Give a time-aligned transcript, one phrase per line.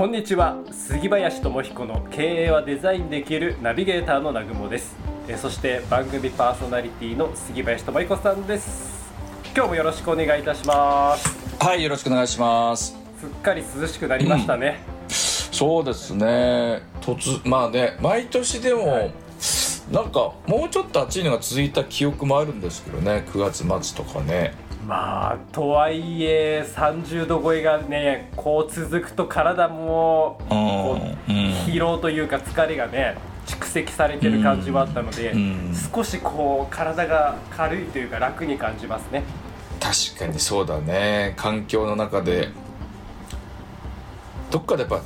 [0.00, 0.56] こんにちは。
[0.72, 4.96] 杉林智彦の経営はデザインできるナビゲーターの南雲です。
[5.28, 9.12] えーそして番組パーソナリティの杉林智彦さんです。
[9.54, 11.36] 今日もよろしくお願いいたします。
[11.62, 12.96] はい、よろしくお願いします。
[13.20, 14.80] すっかり涼しくなりましたね、
[15.10, 16.80] そうですね。
[17.02, 19.12] 突まあね、毎年でも、はい
[19.90, 24.54] なんかもうちょっと暑いのが続いた記憶もあるんですけどね、9月末とかね。
[24.86, 31.36] まあとはいえ30度超えがねこう続くと体もうんこううん
[31.66, 35.74] 疲労というか疲れがね蓄積されてる感じはあったので、うん。
[35.92, 39.24] 少しこう体が軽いというか楽に感じますね。
[39.80, 41.34] 確かにそうだね。
[41.36, 42.48] 環境の中で。
[44.50, 45.00] どっかでやっぱ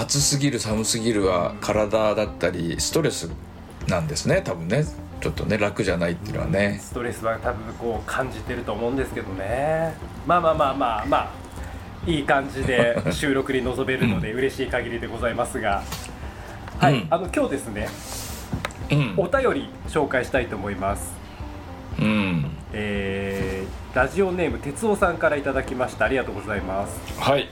[0.00, 3.28] 暑すぎる寒すぎるは体だったりストレス
[3.88, 4.42] なんですね。
[4.42, 4.84] 多分ね。
[5.20, 6.78] ちょっとね楽じゃないっていうのはね。
[6.80, 9.94] ストレスは多分こう感じてると思うんですけどね
[10.26, 11.30] まあまあまあまあまあ
[12.06, 15.82] いい感じで 収録に臨めるので嬉しい限りでございますが、
[16.78, 17.88] はい、うんあの今日ですね
[18.92, 21.12] うんお便り紹介したいと思います
[21.98, 27.48] うんえーラジオネーム哲夫さんからいただきましたありがとうございますはい。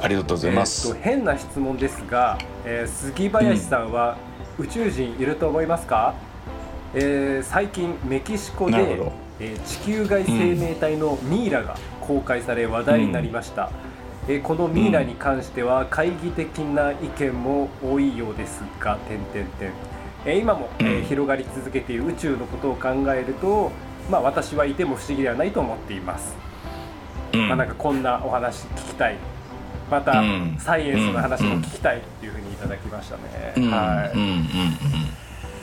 [0.00, 0.88] ありがとうございます。
[0.88, 4.16] えーと変な質問ですが、えー杉林さんは
[4.60, 6.14] 宇宙人いると思いますか、
[6.92, 8.76] えー最近メキシコで
[9.38, 13.70] えー地球外生命体のミイラが公開され話題になりました、
[14.28, 19.72] えーこのミイラに関しては懐疑的な意見も多いようですが点点点。
[20.26, 23.72] えー今も、え広がり続けている宇宙のことを考えると、
[24.10, 26.36] まあ、私はいても不思議ではないと思っています。
[27.32, 27.48] うん。
[27.48, 29.16] まあ、なんかこんなお話聞きたい
[29.90, 30.56] また、うん。
[30.58, 33.70] サイエンスの話も聞きたいっていうふうにいただきましたね、うん。
[33.70, 34.46] はい、うんうんうん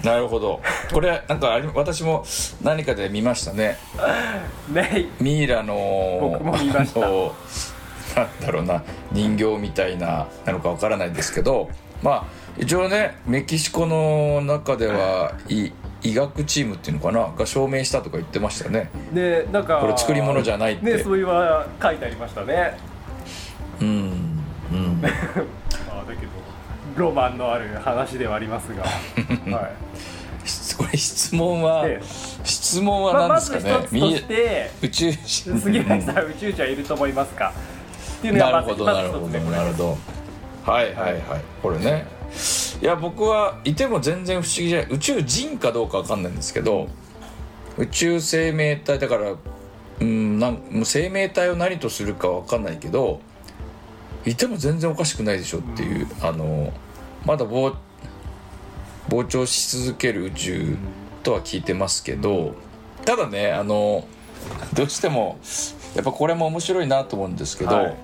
[0.03, 0.61] なるほど。
[0.93, 2.23] これなんか私も
[2.61, 3.77] 何かで見ましたね。
[4.71, 5.07] ね。
[5.19, 7.05] ミイラの僕も見ました。
[7.05, 7.35] あの
[8.15, 11.69] なんだろうな人形みたいななのかわからないんですけど
[12.01, 12.23] まあ
[12.57, 15.71] 一応ねメキシコの中ではい
[16.03, 18.89] 医学チームっていうのかなが証明したとか言ってましたよね。
[19.13, 20.97] でなんかこれ作り物じゃないって。
[20.97, 22.77] ねそういうは書いてありましたね。
[23.81, 24.26] うん
[24.71, 25.01] うん。
[25.01, 26.31] まあだけど
[26.95, 28.83] ロマンのある話ではありますが、
[29.55, 29.71] はい。
[30.47, 32.01] 質これ質問はで
[32.43, 37.53] 質問まあ、は何まずですかね、一つとして宇宙人杉林さん宇宙人はいると思いますか？
[38.19, 39.97] っていうのがまなるほどずまず一なるほどなるほど。
[40.71, 41.21] はいはいはい。
[41.61, 42.05] これね。
[42.81, 44.91] いや僕はいても全然不思議じゃない。
[44.91, 46.87] 宇宙人かどうかわかんないんですけど
[47.77, 49.33] 宇宙生命体だから
[49.99, 53.19] うんなん生命体を何とするかわかんないけど
[54.27, 56.73] いても全然おかしくないでしょっていう、あの
[57.25, 57.75] まだ膨
[59.09, 60.77] 膨張し続ける宇宙
[61.23, 62.55] とは聞いてますけど
[63.05, 64.05] ただねあの
[64.73, 65.39] どうしても
[65.95, 67.97] やっぱこれも面白いなと思うんですけど、はい。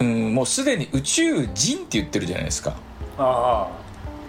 [0.00, 2.76] うん、もうすでに宇宙人って言ってるじゃないですか。
[3.18, 3.68] あ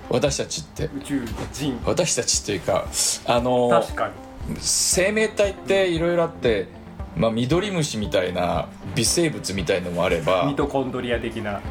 [0.10, 0.84] 私たちって。
[0.84, 1.80] あ宇宙人。
[1.86, 2.86] 私たちっていうか
[3.26, 4.14] あの確かに。
[4.60, 6.68] 生命体っていろいろあって、
[7.16, 11.62] まあ、ミドリムシみたいな微生物みたいのもあればミ、トコンドリア的な。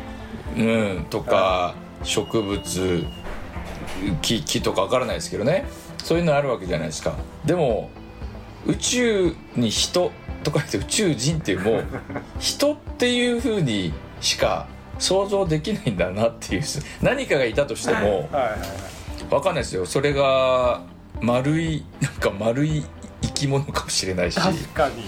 [0.56, 3.04] うん、とか植物
[4.22, 5.66] 木木とかわからないですけどね。
[6.02, 7.14] そういうのあるわけじゃないですか。
[7.44, 7.90] でも
[8.66, 10.12] 宇宙に人
[10.42, 11.84] とか言って宇宙人っていうもう
[12.38, 14.66] 人っていうふうにしか
[14.98, 16.62] 想像できないんだなっていう。
[17.02, 18.56] 何かがいたとしてもはいはいは
[19.30, 19.34] い。
[19.34, 19.86] わかんないですよ。
[19.86, 20.82] それが
[21.20, 22.84] 丸いなんか丸い
[23.22, 24.40] 生き物かもしれないし。
[24.40, 25.04] 確かに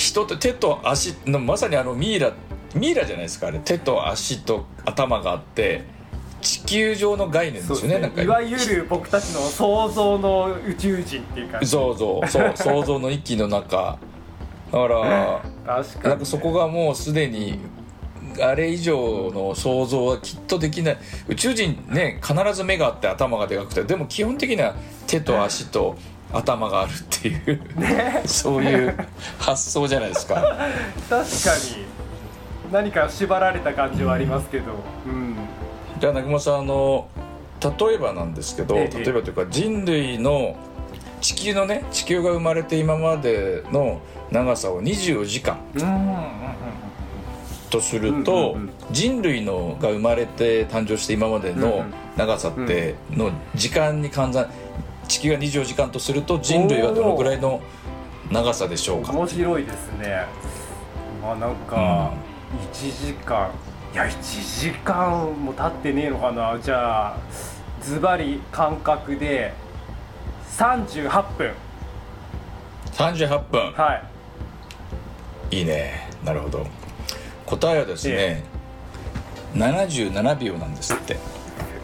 [0.00, 2.32] 人と手と足のまさにあのミイラ
[2.74, 3.58] ミイラじゃないですかあれ。
[3.58, 5.84] 手と足と頭があって
[6.40, 8.22] 地球上の概念ですよねなんか。
[8.22, 13.98] いわゆる僕たちの想像の宇宙人っていうかそうそうそう 想像の域の中。
[14.72, 17.58] だから確かに、ね、なんかそこがもうすでに
[18.40, 20.98] あれ以上の想像はきっとできない。
[21.28, 24.74] 宇宙人ね必ず目があって頭がでかくてでも基本的には
[25.06, 25.96] 手と足と
[26.32, 27.60] 頭があるっていう、
[28.26, 28.94] そういう
[29.38, 30.34] 発想じゃないですか。
[30.34, 30.44] 確
[31.08, 31.18] か
[31.78, 32.00] に。
[32.72, 34.64] 何か縛られた感じはありますけど。
[35.06, 35.34] うん。
[35.98, 37.08] じゃあ南雲さんあの
[37.60, 38.98] 例えばなんですけどええ。
[38.98, 40.56] 例えばというか人類の
[41.20, 44.00] 地球のね地球が生まれて今までの
[44.30, 46.00] 長さを24時間うんうんうん
[47.68, 48.70] とすると、うんうんうん。
[48.90, 51.92] 人類のが生まれて誕生して今までうんうのん。
[52.16, 54.46] 長さっての時間に換算
[55.10, 57.60] 地球が24時間とすると人類はどのくらいの
[58.30, 59.10] 長さでしょうか？
[59.10, 60.24] 面白いですね。
[61.20, 62.12] まあなんか
[62.72, 63.50] 1時間。
[63.92, 66.56] いや1時間も経ってねえのかな。
[66.62, 67.16] じゃあ
[67.82, 69.52] ズバリ感覚で
[70.56, 71.52] 38分。
[72.92, 73.72] 38分。
[73.72, 74.00] は
[75.50, 75.56] い。
[75.56, 76.08] いいね。
[76.24, 76.64] なるほど。
[77.46, 78.44] 答えはですね、
[79.54, 81.16] 77秒なんですって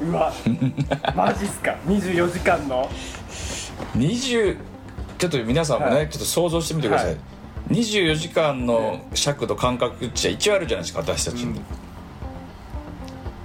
[0.02, 0.32] うわ
[1.14, 2.90] マジっすか？24時間の
[3.96, 4.58] ？20
[5.18, 6.10] ちょっと皆さんもね、はい。
[6.10, 7.18] ちょっと想像してみてください、はい。
[7.70, 11.60] 24時間の尺と間隔っちゃ一応あるじゃないですか私たちに、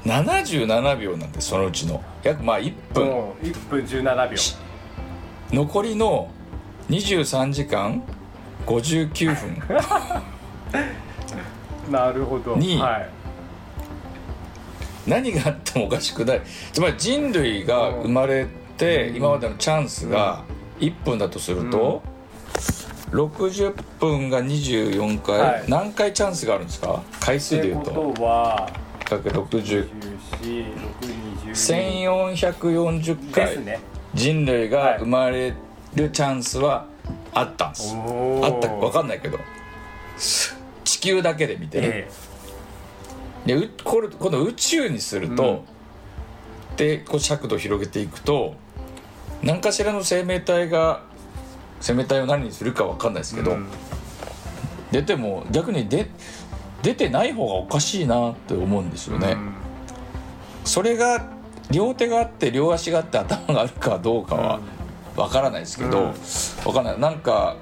[0.03, 2.03] 77秒なんでそのうちの。
[2.23, 3.05] 約まあ1分。
[3.05, 4.37] もう1分17秒。
[5.53, 6.29] 残りの
[6.89, 8.03] 23時間
[8.65, 9.57] 59分。
[11.91, 12.55] なるほど。
[12.57, 13.20] にはい
[15.07, 16.41] 何があってもおかしくない。
[16.73, 18.45] つまり人類が生まれ
[18.77, 19.15] てうん。
[19.17, 20.43] 今までのチャンスが
[20.79, 22.01] 1分だとすると、
[23.11, 25.63] 60分が24回、はい。
[25.67, 27.01] 何回チャンスがあるんですか？
[27.19, 27.91] 回数でいうと。
[27.91, 28.71] ことは
[29.05, 29.89] かけ60
[30.41, 30.65] 14
[31.51, 33.79] 1440で回
[34.13, 35.53] 人類が生まれ
[35.95, 36.85] るチャンスは
[37.33, 38.69] あったんです、おあった。
[38.69, 39.37] か分かんないけど。
[40.83, 42.09] 地球だけで見てね、え
[43.45, 45.63] でうこれ今度宇宙にすると、
[46.77, 48.55] でこう尺度を広げていくと
[49.43, 51.03] 何かしらの生命体が
[51.79, 53.67] 生命体を何にするか分かんないですけど、えうん。
[54.91, 56.07] 出ても逆に出
[56.83, 59.53] 出てない方がおかしいなって思うんですよね、うん。
[60.63, 61.29] それが
[61.71, 64.59] 両手があって両足があって頭があるかどうかは
[65.15, 66.13] 分からないですけど、うん。
[66.63, 66.99] 分かんない。
[66.99, 67.57] なんか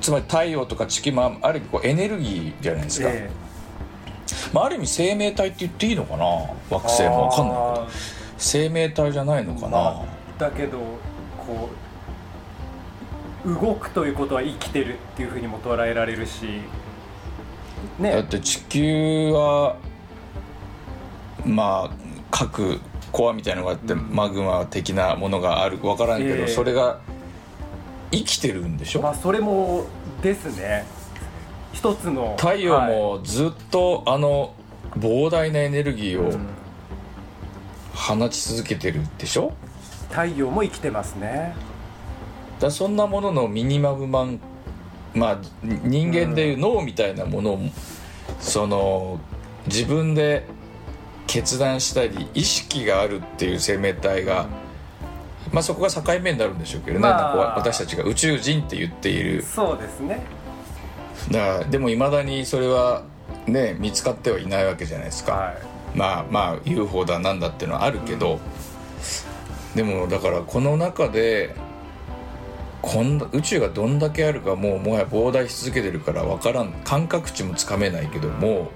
[0.00, 3.30] つまり太陽とか地球もある意味こうエネルギーじゃないですか、え
[4.54, 6.24] まあ、ある意味生命体って言っていいのかな？
[6.70, 7.82] 惑星えも分かんないけど。
[7.82, 7.88] あ
[8.38, 10.04] 生命体じゃないのかな、ーまあ
[10.38, 10.78] だけど
[11.46, 11.70] こ
[13.44, 16.60] う動くということは生きてるっていうふうにも捉えられるし。
[17.98, 18.12] ね。
[18.12, 19.76] だって地球は
[21.44, 21.96] まあ
[22.30, 22.80] 各
[23.12, 24.14] コアみたいのがあって、うん。
[24.14, 26.48] マグマ的なものがある分からんけど、ええ。
[26.48, 27.00] それが
[28.12, 29.86] 生きてるんでしょ、まあそれも
[30.22, 30.86] ですね
[31.74, 32.96] 一つの太陽はい。
[32.96, 34.54] もずっとあの
[34.96, 36.46] 膨大なエネルギーをうん。
[37.94, 39.52] 放ち続けてるでしょ？
[40.10, 41.54] 太陽も生きてますね。
[42.58, 44.40] だそんなもののミニマムマン
[45.14, 47.60] まあ人間でいう脳みたいなものを、
[48.40, 49.20] その
[49.66, 50.44] 自分で
[51.28, 54.46] 決断したり意識があるっていう生命体が、
[55.52, 57.36] まあ、そこが境目になるんでしょうけどね、まあ。
[57.36, 59.42] なんか私たちが宇宙人って言っている。
[59.42, 60.20] そうですね
[61.30, 63.04] だからでもいまだにそれは
[63.46, 65.56] ね見つかってはいないわけじゃないですか、はい。
[65.94, 68.40] まあまあ UFO だなんだっていうのはあるけど、
[69.74, 71.54] でもだからこの中で
[72.82, 76.72] こんな宇宙がどんだけあるかもうもはや膨大し続けてるから分からん。
[76.84, 78.70] 感覚値もつかめないけども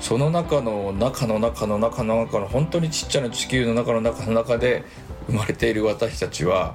[0.00, 4.84] その中の中の中の中の中の本当にちっちゃな地球の中の中の中で
[5.26, 6.74] 生まれている私たちは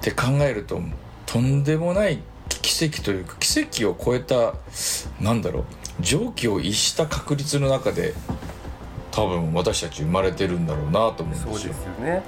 [0.00, 0.80] って考えると
[1.26, 2.22] とんでもない
[2.62, 4.54] 奇跡というか奇跡を超えた
[5.20, 5.64] なんだろう
[6.00, 8.14] 常軌を逸した確率の中で
[9.10, 11.72] 多分私たち生まれてるんだろうなと思うんそうですよ。
[11.72, 12.22] ですよね。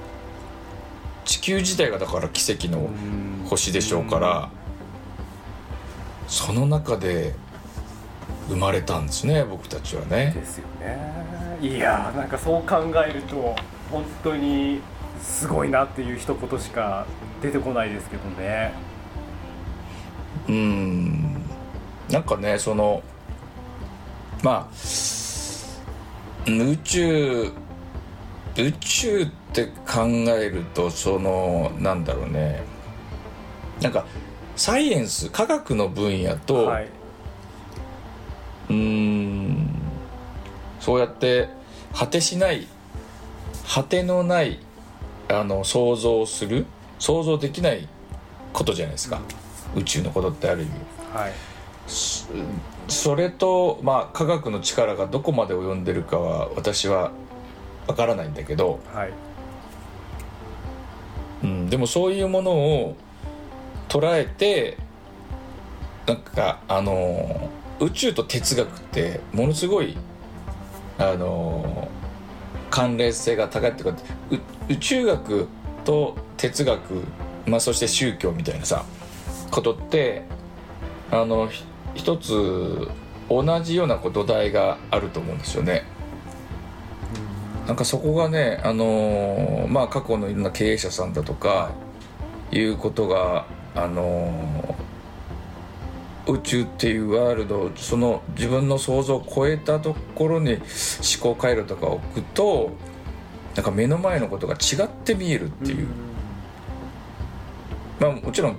[1.25, 4.51] 地球自体がだから奇跡のうん星でしょうから
[6.29, 7.35] その中で
[8.49, 10.33] 生まれたんですね僕たちはね。
[10.37, 11.59] ですよね。
[11.61, 13.57] いやーなんかそう考えると
[13.91, 14.81] 本当に
[15.23, 17.07] すごいなっていう一言しか
[17.43, 18.73] 出てこないですけどね
[20.49, 21.43] うん。
[22.11, 23.03] なんかねその
[24.43, 24.75] まあ
[26.47, 27.53] 宇宙
[28.57, 32.63] 宇宙って考えるとそのなんだろうね。
[33.81, 34.07] なんか
[34.55, 36.89] サイエンス科学の分野と、はい。
[38.69, 39.69] うーん
[40.81, 41.49] そうやって
[41.95, 42.67] 果てしない
[43.75, 44.59] 果てのない
[45.29, 46.67] あの想像をする
[46.99, 47.89] 想像できない
[48.53, 49.21] ことじゃないですか
[49.77, 50.73] 宇宙のことってある意味。
[51.13, 51.33] はい。
[51.87, 52.27] そ
[52.89, 57.11] それと、まあ、科学の力がどこまで及んでるかは私は
[57.87, 59.11] わからないんだけど、はい。
[61.43, 62.97] うん、でもそういうものを
[63.89, 64.79] 捉えて
[66.07, 69.97] なんかあの宇宙と哲学ってものすごい
[70.99, 71.89] あの
[72.71, 73.99] 関連性が高いっていうか
[74.31, 75.49] う宇宙学
[75.85, 77.05] と哲学、
[77.47, 78.85] まあ、そして宗教みたいなさ
[79.57, 80.23] ことって
[81.11, 82.89] あのひ一つ
[83.31, 85.83] 同じようなこう土台があると思うんですよね。
[87.67, 91.71] なんかそこがね、あのーまあ過去のいろんな経営者さんだとか
[92.53, 100.63] いうことが、あのー宇宙っていうワールドその自分の想像を超えたところに思
[101.23, 102.73] 考回路とかを置くと
[103.55, 105.87] なんか目の前のことが違って見えるっていう、
[108.01, 108.59] まあもちろん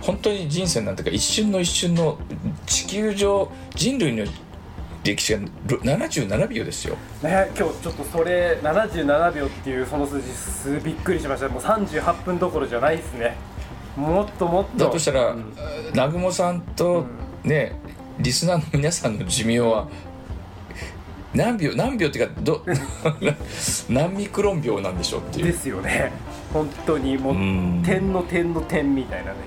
[0.00, 2.18] 本当に人生なんていうか一瞬の一瞬の
[2.66, 4.24] 地球上人類の
[5.02, 6.96] 歴史がろ77秒ですよ。
[7.22, 11.48] ね今日ちょっとそれ77秒っていうその数字すびっくりしました。
[11.48, 13.36] もう38分どころじゃないですね。
[13.96, 14.84] もっともっと。
[14.84, 15.52] だとしたらうん。
[15.92, 17.06] 南雲さんと
[17.44, 17.78] ね
[18.18, 19.88] リスナーの皆さんの寿命は
[21.34, 22.64] 何秒何秒っていうかど
[23.88, 25.46] 何ミクロン秒なんでしょうっていう。
[25.46, 26.12] ですよね。
[26.52, 27.82] 本当にもううん。
[27.84, 29.38] 点の点の点みたいなね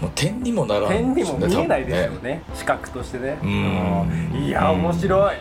[0.00, 3.38] もう点にもならない点にも見えないですよね視覚としてね。
[3.42, 4.30] うん。
[4.34, 4.44] うん。
[4.44, 5.36] いや面白い。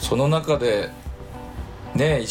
[0.00, 0.90] その中で
[1.94, 2.22] ね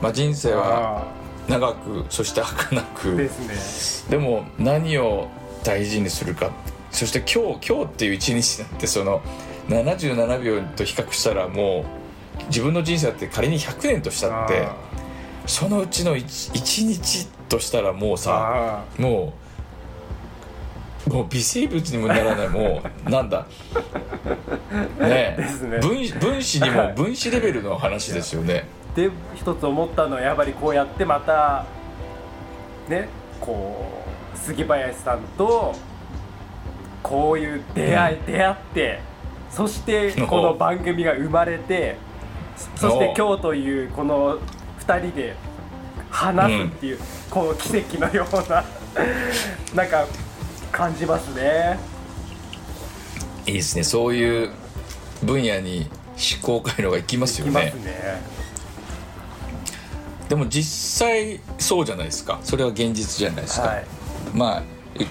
[0.00, 1.06] まあ、人生はあ
[1.48, 4.10] 長くそして儚ーでくすね。
[4.10, 5.28] でも何を
[5.64, 6.50] 大事にするか。
[6.90, 9.20] そして今日今日っていう一日なんてその
[9.68, 11.84] 77秒と比較したらも
[12.40, 14.76] う自分の人生だって仮に100年としたってあ
[15.46, 19.00] そのうちの 1, 日としたらもうーさあ。
[19.00, 19.45] もう
[21.08, 23.46] もう微生物にもならないもうなんだ。
[24.98, 25.78] ねね。
[25.80, 28.66] 分分子にも分子レベルの話ですよね。
[28.94, 31.66] ーで一つ思ったのはやっぱりこうやってまた
[32.88, 33.08] ね
[33.40, 34.02] こ
[34.34, 35.74] う杉林さんと
[37.02, 39.00] こういう出会い、出会って
[39.50, 41.96] そしてこの番組が生まれて
[42.74, 44.38] そして今日というこの
[44.80, 45.36] 2人で
[46.10, 46.98] 話すっていう、
[47.30, 48.64] この奇跡のような
[49.74, 50.06] なんか
[50.76, 51.78] 感じますね。
[53.46, 53.82] いいですね。
[53.82, 54.50] そういう
[55.22, 55.88] 分野に
[56.42, 57.70] 思考回路がいきますよね。
[57.70, 58.20] すね。
[60.28, 62.40] でも実際そうじゃないですか。
[62.42, 63.84] それは現実じゃないですか、はい。
[64.34, 64.62] まあ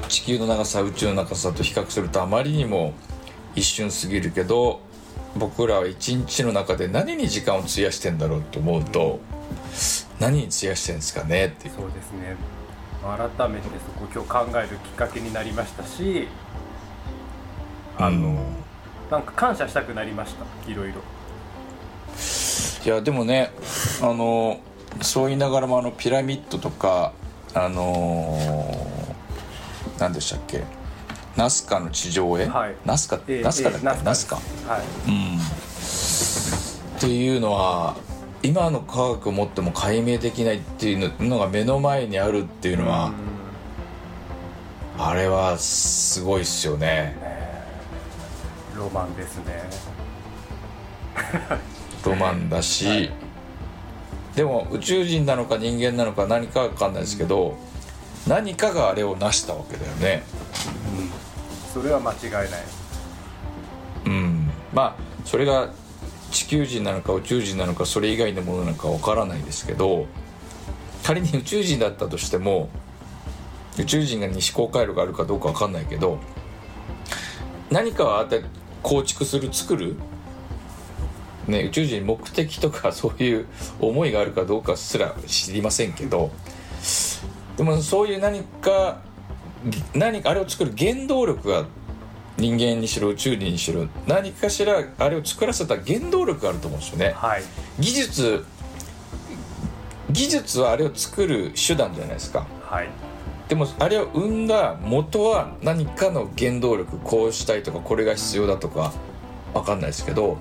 [0.08, 2.94] 地球の長さ宇宙の長さと比較するとあまりにも
[3.56, 4.82] 一瞬過ぎるけど
[5.36, 9.20] 僕らは一日の中で何に時間を費やしてんだろうと思うと
[10.20, 11.74] 何に費やしてるんですかねっていう。
[11.76, 12.36] そうですね
[13.06, 16.28] 改めてそこを今日考えるきっかけになりましたし
[17.98, 18.38] あの、うん
[19.12, 20.72] なんか感謝したくなりました？
[20.72, 20.96] いろいろ。
[22.84, 23.52] いやでもね
[24.02, 24.60] あの
[25.04, 27.14] そう言いながらもあのピラミッドとか
[27.54, 28.36] あの
[30.00, 30.64] 何でしたっけ？
[31.38, 32.76] ナスカの地上絵、はい。
[32.84, 34.38] ナスカええナスカだっけ、ええナスカ。
[34.38, 34.42] はい。
[35.08, 35.38] うん。
[36.98, 37.96] っていうのは
[38.46, 43.12] 今の科学をもっても解明できないっていうのが目の前にあるっていうのは、
[44.98, 47.18] あれはすごいっすよね。
[47.30, 47.36] うん
[48.76, 49.64] ロマンですね。
[52.06, 53.12] ロマンだし、はい。
[54.36, 57.58] でも宇宙人なのか人間なのか何かわかんないですけど、
[58.28, 60.24] 何かがあれを成したわけだよね。
[61.74, 62.46] それは間違いない。
[64.08, 64.52] うん。
[64.74, 65.70] まあそれが
[66.36, 70.06] 地球人なのか宇宙人なのかそれ以外のものなのかわからないですけど
[71.02, 72.70] 仮に宇宙人だったとしても
[73.80, 76.20] 宇宙人がに思考回路があるかどうかわかんないけど
[77.72, 78.44] 何かをあって
[78.84, 79.96] 構築する作る、
[81.48, 83.46] ね、宇宙人に目的とか そういう
[83.80, 86.32] 思いがあるかどうかすら知りませんけど
[87.56, 89.00] でもそういう何か
[89.94, 91.64] 何かあれを作る原動力が
[92.38, 97.14] 人間にしろ宇宙人にしろ何かしらあれを作らせた原動力があると思うんですよね。
[97.16, 97.44] はい。
[97.80, 98.46] 技術
[100.12, 102.46] 技術はあれを作る手段じゃないですか。
[102.62, 102.90] はい。
[103.48, 108.92] でもあれを生んだ元は何かの原動力こうしたいとかこれが必要だとか
[109.54, 110.38] 分かんないですけど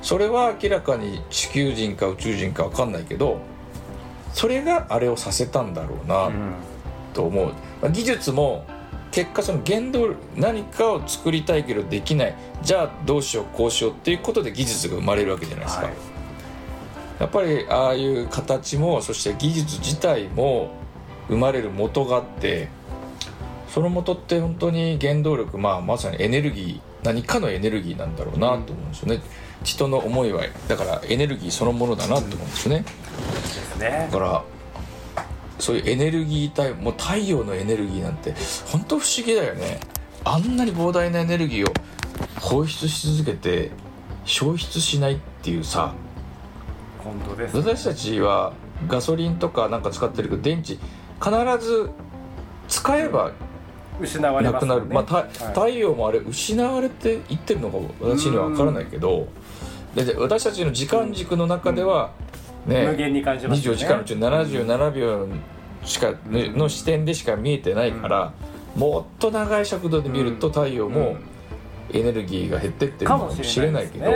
[0.00, 3.40] それは明らかに地球人か宇宙人か分かんないけど
[4.32, 6.54] それがあれをさせたんだろうなうん。
[7.12, 7.46] と思う、
[7.80, 8.66] まあ技術も
[9.10, 12.34] 結果その原動力何かを作りたいけどできない。
[12.62, 15.94] じゃあどうしようこうしようっていうことで技術が生まれるわけじゃないですか、はい。
[17.20, 20.70] やっぱりああいう形もそして技術自体も
[21.28, 22.68] 生まれる元があって
[23.68, 29.20] その元って本当に原動力、まあ、まさにエネルギー何かのエネルギーなんだろうなと思うんですよね、
[29.62, 32.84] 人の思いはだからエネルギーそのものだなと思うんですよね。
[33.78, 34.08] ね。
[34.10, 34.44] だから
[35.58, 38.34] そういうエネルギー体もう太陽のエネルギーなんて
[38.66, 39.80] 本当不思議だよね。
[40.24, 41.72] あんなに膨大なエネルギーを
[42.40, 43.70] 放出し続けて
[44.24, 45.94] 消失しないっていうさ。
[47.02, 48.52] 本当です私たちは
[48.88, 50.74] ガソリンとかなんか使ってるけど電池
[51.22, 51.90] 必ず
[52.68, 53.30] 使えば
[54.00, 59.28] 失われなくなる、まあ、太陽もあれ失われていってるのか私には分からないけど。
[59.94, 62.12] でで私たちの時間軸の中では、
[62.66, 62.86] ね。
[62.86, 65.28] 無限に感じますよ24ね時間のうち77秒
[65.84, 68.32] しかの視点でしか見えてないから、
[68.74, 71.16] もっと長い尺度で見ると太陽も
[71.92, 74.12] エネルギーが減ってってるかもしれないいけど、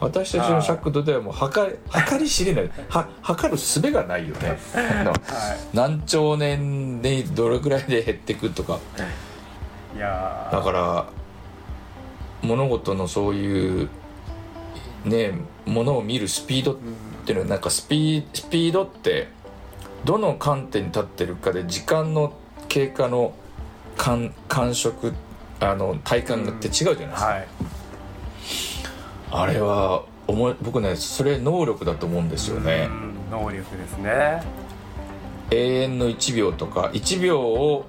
[0.00, 2.70] 私たちの尺度ではもう測り測り知れない。
[2.88, 4.58] は測る術がないよね。
[4.74, 5.14] は
[5.72, 8.78] 何兆年でどれぐらいで減ってくとか。
[9.94, 10.56] いいやー。
[10.56, 11.06] だから
[12.42, 13.88] 物事のそういう
[15.04, 15.32] ね
[15.66, 16.76] ものを見るスピードっ
[17.24, 19.28] ていうのはなんかスピスピードって
[20.04, 22.32] どの観点に立ってるかで時間の
[22.68, 23.34] 経過の
[23.96, 25.12] 感感触
[25.60, 27.48] あの体感って違うじゃないですか、はい。
[29.30, 34.42] あれは思い僕ねそれ能力だと思うんですよね、うん能力ですね。
[35.50, 37.86] 永遠の1秒とか1秒を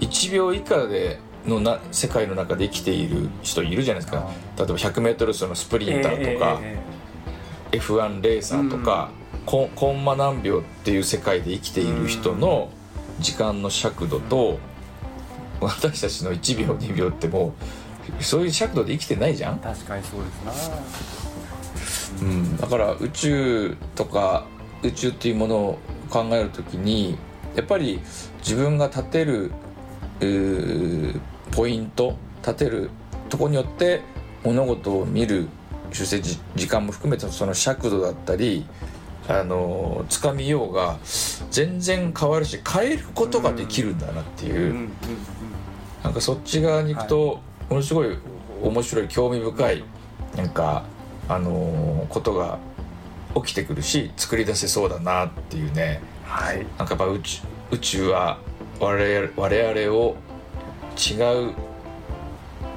[0.00, 4.30] 1秒以下でのな世界の中で生きている人いるじゃないですか。
[4.58, 6.78] 例えば 100m 走のスプリンターとか、え
[7.80, 9.10] F1 レーサーとか、
[9.44, 12.70] コンコンマ何秒っていう世界で生きている人の
[13.20, 14.58] 時間の尺度と
[15.60, 17.54] 私たちの1秒2秒っても
[18.18, 19.56] うそういう尺度で生きてないじゃん？
[19.56, 20.70] え、確かにそうです
[22.20, 22.26] な。
[22.26, 24.46] うん、だから宇宙とか
[24.82, 25.78] 宇宙っていうものを
[26.10, 27.16] 考えるときに
[27.54, 28.00] やっぱり
[28.38, 29.52] 自分が立てる
[31.52, 32.90] ポイント立てる
[33.28, 34.02] とこによって
[34.44, 35.48] 物事を見る
[35.92, 38.66] そしてじ時間も含めてその尺度だったり
[39.28, 40.98] あのつかみようが
[41.50, 44.92] 全然変わるし変えることができるんだなっていう、うん
[46.02, 48.16] なんかそっち側に行くと、ものすごい
[48.62, 49.84] 面白い興味深い
[50.36, 50.84] なんか
[51.28, 52.60] あのーことが
[53.34, 56.00] 起きてくるし作り出せそうだなっていうね。
[56.24, 56.64] はい。
[56.78, 57.40] なんかやっぱ宇宙
[57.72, 58.38] 宇宙は
[58.78, 60.16] 我々我々を
[60.96, 61.14] 違
[61.48, 61.54] う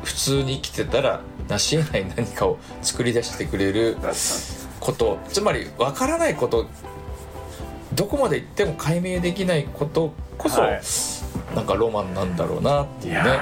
[0.03, 3.97] 普通に生きてたら成し得ない何かを作り出してくれる
[4.79, 5.17] こと。
[5.27, 6.67] つまり分からないこと
[7.93, 10.81] どこまで行っても解明できないことこそ、はい。
[11.55, 13.23] なんかロマンなんだろうなっていうね。
[13.23, 13.37] ね。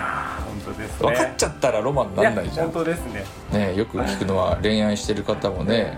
[0.99, 2.67] 分かっちゃったらロマンなんないじゃん。
[2.67, 3.23] や本当ですね。
[3.51, 5.97] ね、よく聞くのは恋愛してる方もね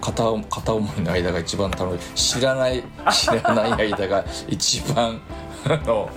[0.00, 2.14] 片思片思いの間が一番楽しい。
[2.14, 6.10] 知らない知らない間が一番あの、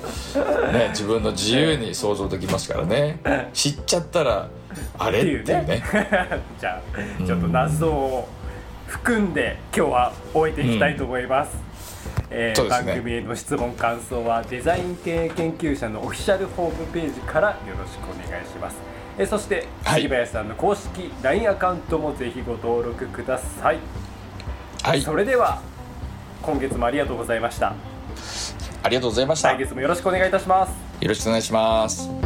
[0.71, 3.19] ね、自分の自由に想像できますからね。
[3.53, 4.49] 知っちゃったら
[4.97, 5.19] あれ？
[5.19, 5.61] っっていうね。
[5.63, 5.83] ね
[6.59, 8.27] じゃあちょっと謎を
[8.87, 11.57] 含んで今日は終えていきたいと思います、
[12.29, 12.87] えーそうですね。
[12.87, 18.77] 番組への質問感想はデザイン系研究者のオフィシャルホームページからよろしくお願いします、
[19.17, 20.01] えーそしてはい。
[20.03, 23.77] 杉林さんの公式 LINE アカウントもぜひご登録ください、
[24.83, 25.01] はい。
[25.01, 25.61] それでは
[26.41, 27.73] 今月もありがとうございました
[28.83, 29.49] ありがとうございました。
[29.49, 30.73] よ来月もよろしくお願いいたします。
[31.07, 32.22] ろしくお願いします